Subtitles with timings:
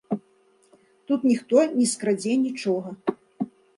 [1.11, 2.89] Тут ніхто не скрадзе нічога.